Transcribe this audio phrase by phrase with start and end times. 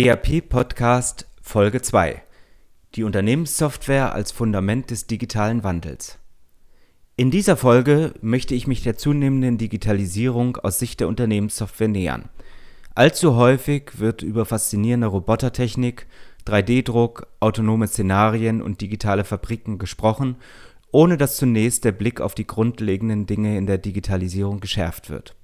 [0.00, 2.22] ERP Podcast Folge 2
[2.94, 6.20] Die Unternehmenssoftware als Fundament des digitalen Wandels.
[7.16, 12.28] In dieser Folge möchte ich mich der zunehmenden Digitalisierung aus Sicht der Unternehmenssoftware nähern.
[12.94, 16.06] Allzu häufig wird über faszinierende Robotertechnik,
[16.46, 20.36] 3D-Druck, autonome Szenarien und digitale Fabriken gesprochen,
[20.92, 25.34] ohne dass zunächst der Blick auf die grundlegenden Dinge in der Digitalisierung geschärft wird.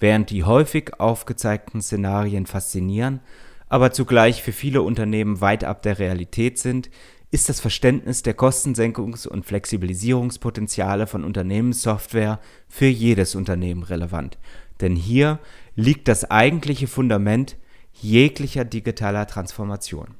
[0.00, 3.20] Während die häufig aufgezeigten Szenarien faszinieren,
[3.68, 6.90] aber zugleich für viele Unternehmen weit ab der Realität sind,
[7.30, 14.38] ist das Verständnis der Kostensenkungs- und Flexibilisierungspotenziale von Unternehmenssoftware für jedes Unternehmen relevant,
[14.80, 15.38] denn hier
[15.74, 17.56] liegt das eigentliche Fundament
[17.92, 20.14] jeglicher digitaler Transformation.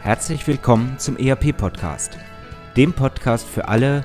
[0.00, 2.16] Herzlich willkommen zum ERP-Podcast,
[2.76, 4.04] dem Podcast für alle,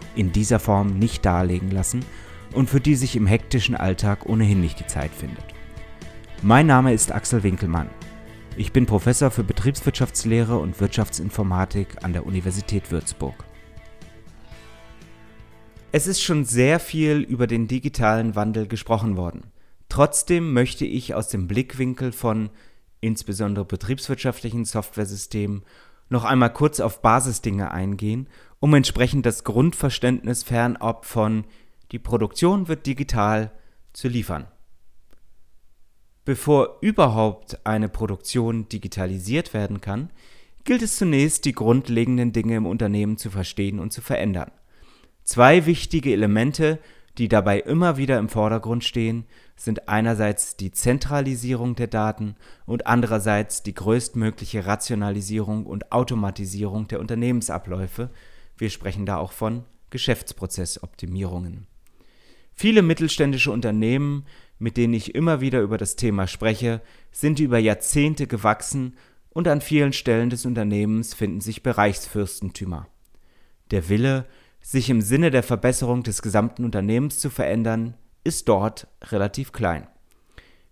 [0.15, 2.05] in dieser Form nicht darlegen lassen
[2.53, 5.45] und für die sich im hektischen Alltag ohnehin nicht die Zeit findet.
[6.41, 7.89] Mein Name ist Axel Winkelmann.
[8.57, 13.45] Ich bin Professor für Betriebswirtschaftslehre und Wirtschaftsinformatik an der Universität Würzburg.
[15.93, 19.43] Es ist schon sehr viel über den digitalen Wandel gesprochen worden.
[19.89, 22.49] Trotzdem möchte ich aus dem Blickwinkel von
[23.01, 25.63] insbesondere betriebswirtschaftlichen Softwaresystemen
[26.11, 28.27] noch einmal kurz auf Basisdinge eingehen,
[28.59, 31.45] um entsprechend das Grundverständnis fernab von
[31.91, 33.51] die Produktion wird digital
[33.93, 34.47] zu liefern.
[36.25, 40.11] Bevor überhaupt eine Produktion digitalisiert werden kann,
[40.65, 44.51] gilt es zunächst, die grundlegenden Dinge im Unternehmen zu verstehen und zu verändern.
[45.23, 46.79] Zwei wichtige Elemente,
[47.17, 49.25] die dabei immer wieder im Vordergrund stehen,
[49.63, 52.35] sind einerseits die Zentralisierung der Daten
[52.65, 58.09] und andererseits die größtmögliche Rationalisierung und Automatisierung der Unternehmensabläufe.
[58.57, 61.67] Wir sprechen da auch von Geschäftsprozessoptimierungen.
[62.53, 64.25] Viele mittelständische Unternehmen,
[64.57, 68.95] mit denen ich immer wieder über das Thema spreche, sind über Jahrzehnte gewachsen
[69.29, 72.87] und an vielen Stellen des Unternehmens finden sich Bereichsfürstentümer.
[73.69, 74.25] Der Wille,
[74.59, 79.87] sich im Sinne der Verbesserung des gesamten Unternehmens zu verändern, ist dort relativ klein.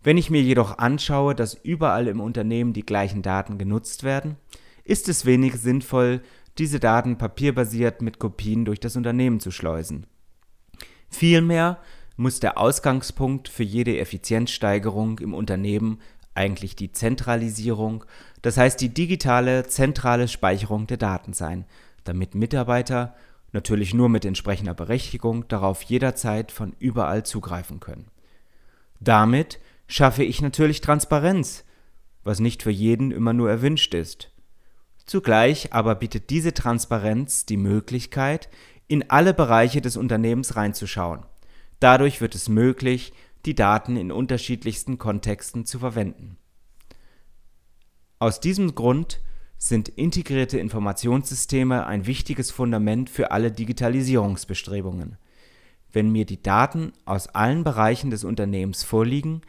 [0.02, 4.38] Wenn ich mir jedoch anschaue, dass überall im Unternehmen die gleichen Daten genutzt werden,
[4.84, 6.22] ist es wenig sinnvoll,
[6.58, 10.06] diese Daten papierbasiert mit Kopien durch das Unternehmen zu schleusen.
[11.10, 11.80] Vielmehr
[12.18, 16.00] muss der Ausgangspunkt für jede Effizienzsteigerung im Unternehmen
[16.36, 18.06] eigentlich die Zentralisierung,
[18.42, 21.66] das heißt die digitale zentrale Speicherung der Daten sein,
[22.04, 23.16] damit Mitarbeiter
[23.52, 28.08] natürlich nur mit entsprechender Berechtigung, darauf jederzeit von überall zugreifen können.
[29.00, 31.66] Damit schaffe ich natürlich Transparenz,
[32.24, 34.32] was nicht für jeden immer nur erwünscht ist.
[35.06, 38.50] Zugleich aber bietet diese Transparenz die Möglichkeit,
[38.88, 41.26] in alle Bereiche des Unternehmens reinzuschauen.
[41.80, 43.14] Dadurch wird es möglich,
[43.46, 46.38] die Daten in unterschiedlichsten Kontexten zu verwenden.
[48.20, 49.22] Aus diesem Grund
[49.60, 55.18] sind integrierte Informationssysteme ein wichtiges Fundament für alle Digitalisierungsbestrebungen.
[55.92, 59.42] Wenn mir die Daten aus allen Bereichen des Unternehmens vorliegen,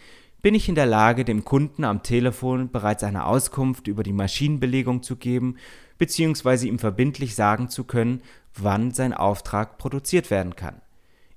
[0.42, 5.02] bin ich in der Lage, dem Kunden am Telefon bereits eine Auskunft über die Maschinenbelegung
[5.02, 5.56] zu geben
[5.98, 6.66] bzw.
[6.66, 8.22] ihm verbindlich sagen zu können,
[8.54, 10.80] wann sein Auftrag produziert werden kann.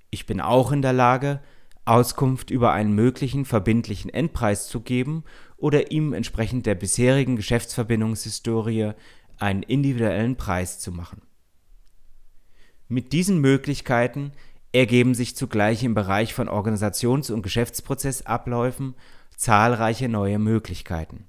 [0.09, 1.41] Ich bin auch in der Lage,
[1.85, 5.25] Auskunft über einen möglichen verbindlichen Endpreis zu geben
[5.63, 8.91] oder ihm entsprechend der bisherigen Geschäftsverbindungshistorie
[9.37, 11.21] einen individuellen Preis zu machen.
[12.89, 14.33] Mit diesen Möglichkeiten
[14.73, 18.95] ergeben sich zugleich im Bereich von Organisations- und Geschäftsprozessabläufen
[19.37, 21.27] zahlreiche neue Möglichkeiten.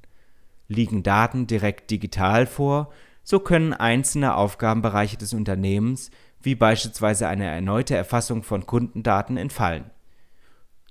[0.66, 2.90] Liegen Daten direkt digital vor,
[3.22, 6.10] so können einzelne Aufgabenbereiche des Unternehmens,
[6.42, 9.92] wie beispielsweise eine erneute Erfassung von Kundendaten, entfallen.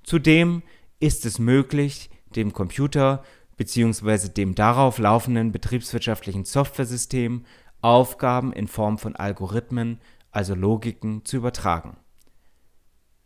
[0.04, 0.64] Zudem
[1.02, 3.24] ist es möglich, dem Computer
[3.58, 4.30] bzw.
[4.30, 7.46] dem darauf laufenden betriebswirtschaftlichen Softwaresystem
[7.82, 10.00] Aufgaben in Form von Algorithmen,
[10.32, 11.98] also Logiken, zu übertragen.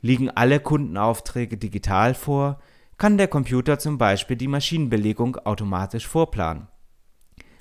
[0.01, 2.59] Liegen alle Kundenaufträge digital vor,
[2.97, 6.67] kann der Computer zum Beispiel die Maschinenbelegung automatisch vorplanen.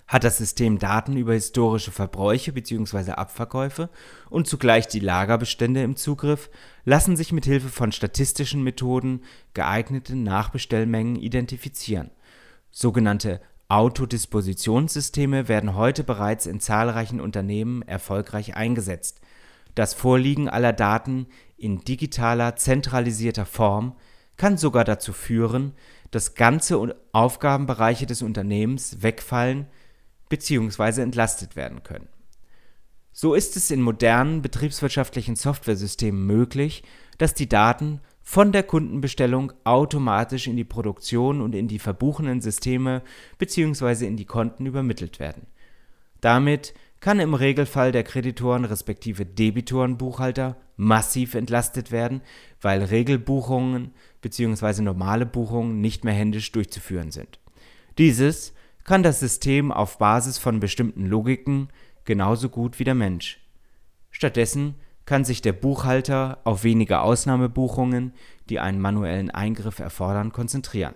[0.06, 3.12] Hat das System Daten über historische Verbräuche bzw.
[3.12, 3.90] Abverkäufe
[4.30, 6.48] und zugleich die Lagerbestände im Zugriff,
[6.84, 9.22] lassen sich mit Hilfe von statistischen Methoden
[9.52, 12.10] geeignete Nachbestellmengen identifizieren.
[12.70, 19.20] Sogenannte Autodispositionssysteme werden heute bereits in zahlreichen Unternehmen erfolgreich eingesetzt.
[19.74, 21.26] Das Vorliegen aller Daten
[21.56, 23.96] in digitaler, zentralisierter Form
[24.36, 25.72] kann sogar dazu führen,
[26.12, 29.66] dass ganze Aufgabenbereiche des Unternehmens wegfallen
[30.28, 31.02] bzw.
[31.02, 32.08] entlastet werden können.
[33.12, 36.82] So ist es in modernen betriebswirtschaftlichen Softwaresystemen möglich,
[37.16, 43.02] dass die Daten von der Kundenbestellung automatisch in die Produktion und in die verbuchenden Systeme
[43.38, 44.06] bzw.
[44.06, 45.46] in die Konten übermittelt werden.
[46.20, 52.20] Damit kann im Regelfall der Kreditoren respektive Debitorenbuchhalter massiv entlastet werden,
[52.60, 54.82] weil Regelbuchungen bzw.
[54.82, 57.38] normale Buchungen nicht mehr händisch durchzuführen sind.
[57.96, 58.54] Dieses
[58.86, 61.68] kann das System auf Basis von bestimmten Logiken
[62.04, 63.40] genauso gut wie der Mensch.
[64.10, 68.12] Stattdessen kann sich der Buchhalter auf wenige Ausnahmebuchungen,
[68.48, 70.94] die einen manuellen Eingriff erfordern, konzentrieren.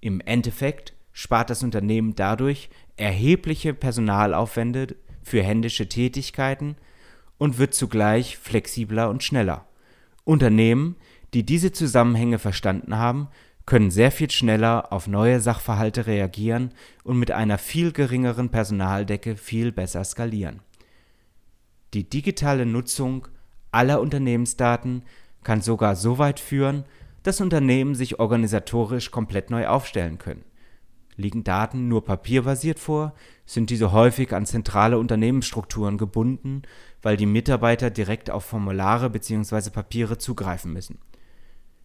[0.00, 6.76] Im Endeffekt spart das Unternehmen dadurch erhebliche Personalaufwände für händische Tätigkeiten
[7.38, 9.66] und wird zugleich flexibler und schneller.
[10.24, 10.96] Unternehmen,
[11.32, 13.28] die diese Zusammenhänge verstanden haben,
[13.66, 16.72] können sehr viel schneller auf neue Sachverhalte reagieren
[17.02, 20.60] und mit einer viel geringeren Personaldecke viel besser skalieren.
[21.94, 23.28] Die digitale Nutzung
[23.72, 25.02] aller Unternehmensdaten
[25.42, 26.84] kann sogar so weit führen,
[27.22, 30.44] dass Unternehmen sich organisatorisch komplett neu aufstellen können.
[31.16, 33.14] Liegen Daten nur papierbasiert vor,
[33.46, 36.62] sind diese häufig an zentrale Unternehmensstrukturen gebunden,
[37.02, 39.70] weil die Mitarbeiter direkt auf Formulare bzw.
[39.70, 40.98] Papiere zugreifen müssen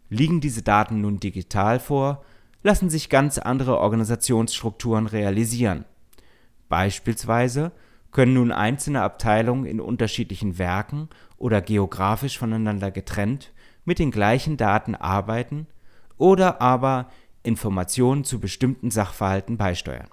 [0.09, 2.23] Liegen diese Daten nun digital vor,
[2.63, 5.85] lassen sich ganz andere Organisationsstrukturen realisieren.
[6.67, 7.71] Beispielsweise
[8.11, 13.53] können nun einzelne Abteilungen in unterschiedlichen Werken oder geografisch voneinander getrennt
[13.85, 15.67] mit den gleichen Daten arbeiten
[16.17, 17.09] oder aber
[17.43, 20.09] Informationen zu bestimmten Sachverhalten beisteuern.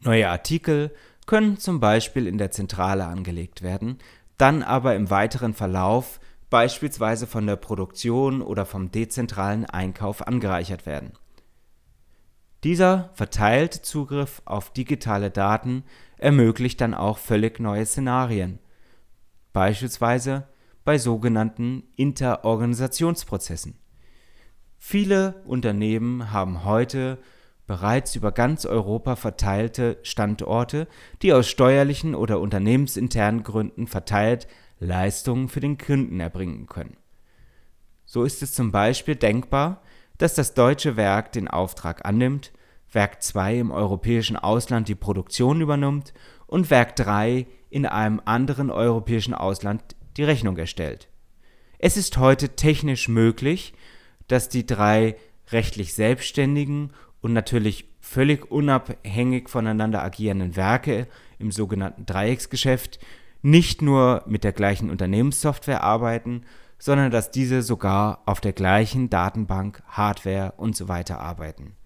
[0.00, 0.92] Neue Artikel
[1.26, 3.98] können zum Beispiel in der Zentrale angelegt werden,
[4.36, 6.20] dann aber im weiteren Verlauf
[6.52, 11.12] beispielsweise von der Produktion oder vom dezentralen Einkauf angereichert werden.
[12.62, 15.82] Dieser verteilte Zugriff auf digitale Daten
[16.18, 18.58] ermöglicht dann auch völlig neue Szenarien,
[19.54, 20.46] beispielsweise
[20.84, 23.78] bei sogenannten Interorganisationsprozessen.
[24.76, 27.16] Viele Unternehmen haben heute
[27.66, 30.86] bereits über ganz Europa verteilte Standorte,
[31.22, 34.48] die aus steuerlichen oder unternehmensinternen Gründen verteilt
[34.82, 36.96] Leistungen für den Kunden erbringen können.
[38.04, 39.82] So ist es zum Beispiel denkbar,
[40.18, 42.52] dass das deutsche Werk den Auftrag annimmt,
[42.92, 46.12] Werk 2 im europäischen Ausland die Produktion übernimmt
[46.46, 49.82] und Werk 3 in einem anderen europäischen Ausland
[50.18, 51.08] die Rechnung erstellt.
[51.78, 53.72] Es ist heute technisch möglich,
[54.28, 55.16] dass die drei
[55.50, 61.08] rechtlich selbstständigen und natürlich völlig unabhängig voneinander agierenden Werke
[61.38, 63.00] im sogenannten Dreiecksgeschäft
[63.42, 66.42] nicht nur mit der gleichen Unternehmenssoftware arbeiten,
[66.78, 71.76] sondern dass diese sogar auf der gleichen Datenbank, Hardware und so weiter arbeiten.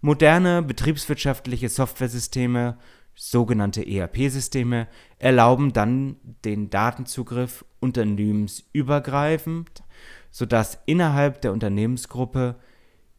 [0.00, 2.78] Moderne betriebswirtschaftliche Softwaresysteme,
[3.14, 4.88] sogenannte ERP-Systeme,
[5.18, 9.84] erlauben dann den Datenzugriff unternehmensübergreifend,
[10.30, 12.56] sodass innerhalb der Unternehmensgruppe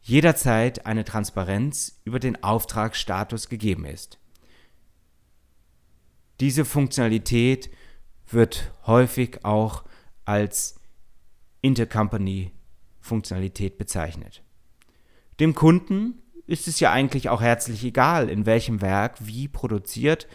[0.02, 4.18] jederzeit eine Transparenz über den Auftragsstatus gegeben ist.
[6.40, 7.70] Diese Funktionalität
[8.28, 9.84] wird häufig auch
[10.24, 10.76] als
[11.62, 14.42] Intercompany-Funktionalität bezeichnet.
[15.40, 20.28] Dem Kunden ist es ja eigentlich auch herzlich egal, in welchem Werk wie produziert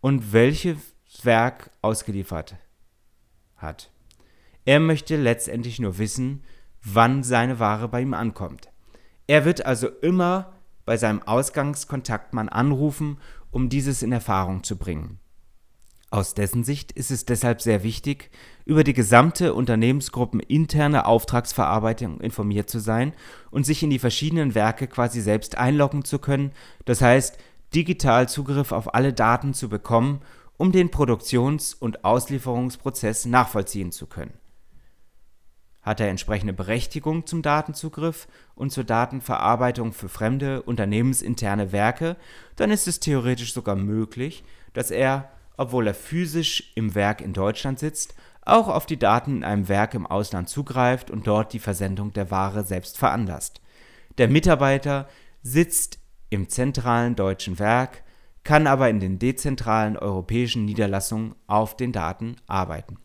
[0.00, 0.76] und welches
[1.22, 2.56] Werk ausgeliefert
[3.56, 3.90] hat.
[4.64, 6.42] Er möchte letztendlich nur wissen,
[6.82, 8.70] wann seine Ware bei ihm ankommt.
[9.26, 10.52] Er wird also immer
[10.84, 13.18] bei seinem Ausgangskontaktmann anrufen,
[13.50, 15.20] um dieses in Erfahrung zu bringen.
[16.12, 18.30] Aus dessen Sicht ist es deshalb sehr wichtig,
[18.66, 23.14] über die gesamte Unternehmensgruppen interne Auftragsverarbeitung informiert zu sein
[23.50, 26.52] und sich in die verschiedenen Werke quasi selbst einloggen zu können,
[26.84, 27.38] das heißt
[27.74, 30.20] digital Zugriff auf alle Daten zu bekommen,
[30.58, 34.34] um den Produktions- und Auslieferungsprozess nachvollziehen zu können.
[35.80, 42.18] Hat er entsprechende Berechtigung zum Datenzugriff und zur Datenverarbeitung für fremde unternehmensinterne Werke,
[42.56, 47.78] dann ist es theoretisch sogar möglich, dass er obwohl er physisch im Werk in Deutschland
[47.78, 52.12] sitzt, auch auf die Daten in einem Werk im Ausland zugreift und dort die Versendung
[52.12, 53.60] der Ware selbst veranlasst.
[54.18, 55.08] Der Mitarbeiter
[55.42, 55.98] sitzt
[56.30, 58.02] im zentralen deutschen Werk,
[58.44, 62.98] kann aber in den dezentralen europäischen Niederlassungen auf den Daten arbeiten.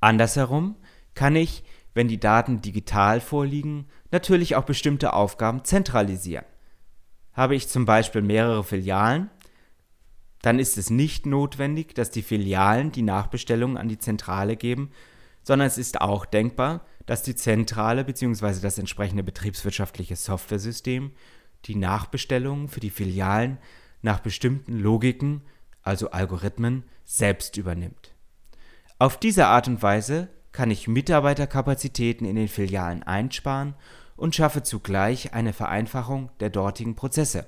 [0.00, 0.76] Andersherum
[1.14, 6.44] kann ich, wenn die Daten digital vorliegen, natürlich auch bestimmte Aufgaben zentralisieren.
[7.32, 9.30] Habe ich zum Beispiel mehrere Filialen,
[10.42, 14.90] dann ist es nicht notwendig, dass die Filialen die Nachbestellungen an die Zentrale geben,
[15.42, 18.60] sondern es ist auch denkbar, dass die Zentrale bzw.
[18.60, 21.12] das entsprechende betriebswirtschaftliche Softwaresystem
[21.64, 23.58] die Nachbestellungen für die Filialen
[24.02, 25.42] nach bestimmten Logiken,
[25.82, 28.14] also Algorithmen, selbst übernimmt.
[28.98, 33.74] Auf diese Art und Weise kann ich Mitarbeiterkapazitäten in den Filialen einsparen
[34.16, 37.46] und schaffe zugleich eine Vereinfachung der dortigen Prozesse.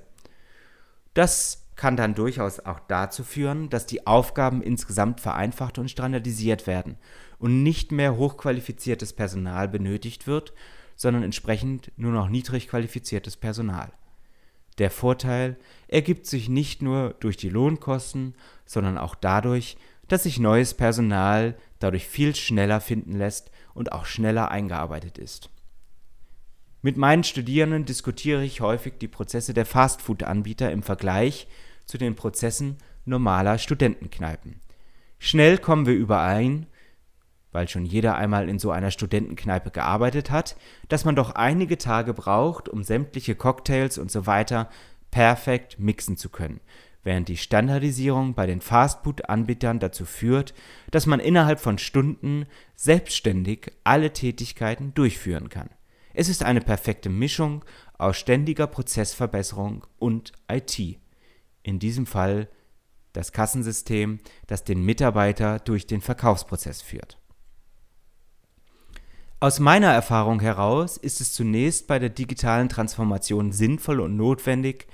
[1.13, 6.95] Das kann dann durchaus auch dazu führen, dass die Aufgaben insgesamt vereinfacht und standardisiert werden
[7.39, 10.53] und nicht mehr hochqualifiziertes Personal benötigt wird,
[10.95, 13.91] sondern entsprechend nur noch niedrig qualifiziertes Personal.
[14.77, 15.57] Der Vorteil
[15.87, 19.75] ergibt sich nicht nur durch die Lohnkosten, sondern auch dadurch,
[20.07, 25.49] dass sich neues Personal dadurch viel schneller finden lässt und auch schneller eingearbeitet ist.
[26.83, 31.47] Mit meinen Studierenden diskutiere ich häufig die Prozesse der Fastfood-Anbieter im Vergleich
[31.85, 34.61] zu den Prozessen normaler Studentenkneipen.
[35.19, 36.67] Schnell kommen wir überein,
[37.51, 40.55] weil schon jeder einmal in so einer Studentenkneipe gearbeitet hat,
[40.87, 44.69] dass man doch einige Tage braucht, um sämtliche Cocktails und so weiter
[45.11, 46.61] perfekt mixen zu können,
[47.03, 50.53] während die Standardisierung bei den Fastfood-Anbietern dazu führt,
[50.91, 52.45] dass man innerhalb von Stunden
[52.75, 55.69] selbstständig alle Tätigkeiten durchführen kann.
[56.13, 57.63] Es ist eine perfekte Mischung
[57.97, 60.99] aus ständiger Prozessverbesserung und IT.
[61.63, 62.49] In diesem Fall
[63.13, 67.17] das Kassensystem, das den Mitarbeiter durch den Verkaufsprozess führt.
[69.39, 74.87] Aus meiner Erfahrung heraus ist es zunächst bei der digitalen Transformation sinnvoll und notwendig,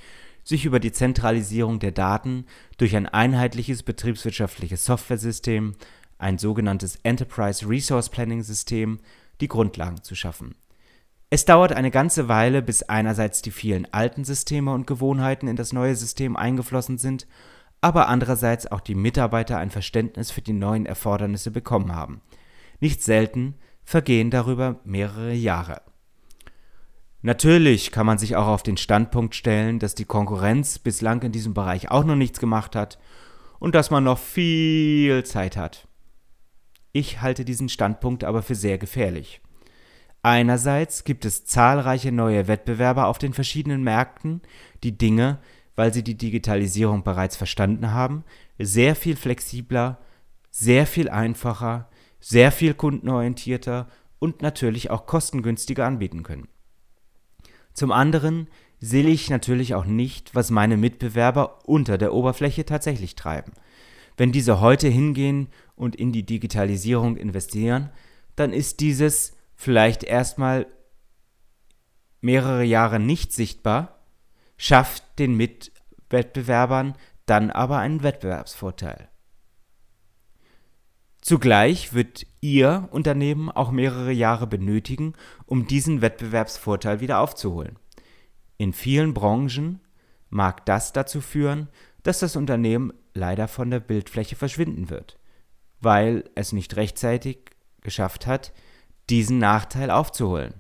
[0.44, 2.46] sich über die Zentralisierung der Daten
[2.78, 5.76] durch ein einheitliches betriebswirtschaftliches Softwaresystem,
[6.18, 9.00] ein sogenanntes Enterprise Resource Planning System,
[9.42, 10.56] die Grundlagen zu schaffen.
[11.30, 15.74] Es dauert eine ganze Weile, bis einerseits die vielen alten Systeme und Gewohnheiten in das
[15.74, 17.28] neue System eingeflossen sind,
[17.82, 22.22] aber andererseits auch die Mitarbeiter ein Verständnis für die neuen Erfordernisse bekommen haben.
[22.80, 25.82] Nicht selten vergehen darüber mehrere Jahre.
[27.22, 31.54] Natürlich kann man sich auch auf den Standpunkt stellen, dass die Konkurrenz bislang in diesem
[31.54, 33.00] Bereich auch noch nichts gemacht hat
[33.60, 35.90] und dass man noch viel Zeit hat.
[36.94, 39.42] Ich halte diesen Standpunkt aber für sehr gefährlich.
[40.24, 44.42] Einerseits gibt es zahlreiche neue Wettbewerber auf den verschiedenen Märkten,
[44.84, 45.40] die Dinge,
[45.76, 48.24] weil sie die Digitalisierung bereits verstanden haben,
[48.58, 50.00] sehr viel flexibler,
[50.50, 53.88] sehr viel einfacher, sehr viel kundenorientierter
[54.20, 56.48] und natürlich auch kostengünstiger anbieten können.
[57.74, 58.48] Zum anderen
[58.80, 63.54] sehe ich natürlich auch nicht, was meine Mitbewerber unter der Oberfläche tatsächlich treiben.
[64.18, 67.92] Wenn diese heute hingehen und in die Digitalisierung investieren,
[68.36, 70.68] dann ist dieses vielleicht erstmal
[72.22, 74.00] mehrere Jahre nicht sichtbar,
[74.56, 76.96] schafft den Mitwettbewerbern
[77.26, 79.10] dann aber einen Wettbewerbsvorteil.
[81.22, 85.14] Zugleich wird Ihr Unternehmen auch mehrere Jahre benötigen,
[85.46, 87.78] um diesen Wettbewerbsvorteil wieder aufzuholen.
[88.58, 89.82] In vielen Branchen
[90.30, 91.68] mag das dazu führen,
[92.04, 95.20] dass das Unternehmen leider von der Bildfläche verschwinden wird,
[95.82, 97.40] weil es nicht rechtzeitig
[97.82, 98.54] geschafft hat,
[99.10, 100.54] diesen Nachteil aufzuholen.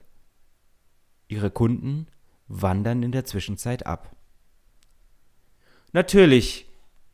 [1.28, 2.08] Ihre Kunden
[2.48, 4.16] wandern in der Zwischenzeit ab.
[5.92, 6.68] Natürlich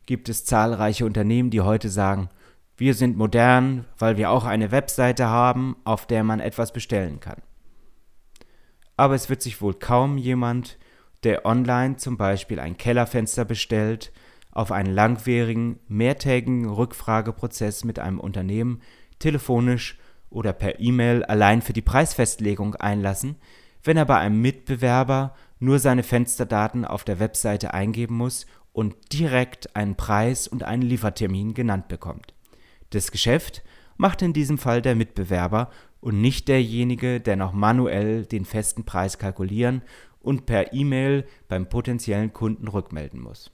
[0.05, 2.29] gibt es zahlreiche Unternehmen, die heute sagen,
[2.75, 7.41] wir sind modern, weil wir auch eine Webseite haben, auf der man etwas bestellen kann.
[8.97, 10.77] Aber es wird sich wohl kaum jemand,
[11.23, 14.11] der online zum Beispiel ein Kellerfenster bestellt,
[14.51, 18.81] auf einen langwierigen, mehrtägigen Rückfrageprozess mit einem Unternehmen
[19.19, 19.97] telefonisch
[20.33, 23.35] oder per E-Mail allein für die Preisfestlegung einlassen,
[23.83, 29.75] wenn er bei einem Mitbewerber nur seine Fensterdaten auf der Webseite eingeben muss und direkt
[29.75, 32.33] einen Preis und einen Liefertermin genannt bekommt.
[32.89, 33.63] Das Geschäft
[33.95, 35.69] macht in diesem Fall der Mitbewerber
[36.01, 39.83] und nicht derjenige, der noch manuell den festen Preis kalkulieren
[40.19, 43.51] und per E-Mail beim potenziellen Kunden rückmelden muss.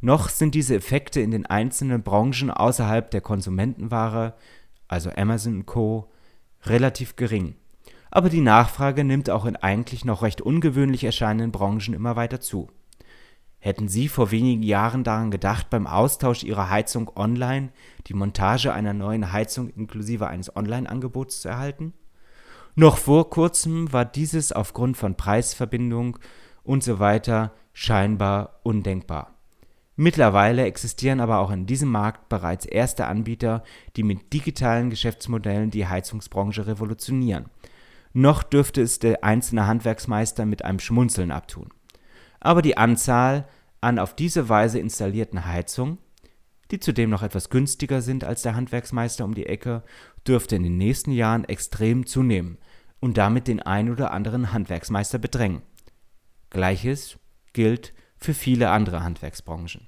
[0.00, 4.34] Noch sind diese Effekte in den einzelnen Branchen außerhalb der Konsumentenware,
[4.88, 6.10] also Amazon Co.,
[6.64, 7.56] relativ gering.
[8.10, 12.68] Aber die Nachfrage nimmt auch in eigentlich noch recht ungewöhnlich erscheinenden Branchen immer weiter zu.
[13.58, 17.70] Hätten Sie vor wenigen Jahren daran gedacht, beim Austausch Ihrer Heizung online
[18.06, 21.94] die Montage einer neuen Heizung inklusive eines Online-Angebots zu erhalten?
[22.74, 26.18] Noch vor kurzem war dieses aufgrund von Preisverbindung
[26.62, 29.33] und so weiter scheinbar undenkbar.
[29.96, 33.62] Mittlerweile existieren aber auch in diesem Markt bereits erste Anbieter,
[33.96, 37.46] die mit digitalen Geschäftsmodellen die Heizungsbranche revolutionieren.
[38.12, 41.68] Noch dürfte es der einzelne Handwerksmeister mit einem Schmunzeln abtun.
[42.40, 43.46] Aber die Anzahl
[43.80, 45.98] an auf diese Weise installierten Heizungen,
[46.70, 49.82] die zudem noch etwas günstiger sind als der Handwerksmeister um die Ecke,
[50.26, 52.58] dürfte in den nächsten Jahren extrem zunehmen
[53.00, 55.62] und damit den ein oder anderen Handwerksmeister bedrängen.
[56.50, 57.18] Gleiches
[57.52, 57.92] gilt
[58.24, 59.86] für viele andere Handwerksbranchen.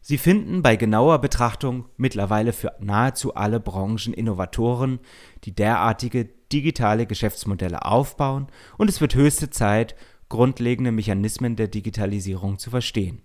[0.00, 5.00] Sie finden bei genauer Betrachtung mittlerweile für nahezu alle Branchen Innovatoren,
[5.44, 8.46] die derartige digitale Geschäftsmodelle aufbauen,
[8.78, 9.94] und es wird höchste Zeit,
[10.28, 13.22] grundlegende Mechanismen der Digitalisierung zu verstehen.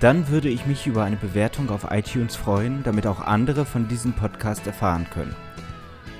[0.00, 4.12] Dann würde ich mich über eine Bewertung auf iTunes freuen, damit auch andere von diesem
[4.12, 5.36] Podcast erfahren können.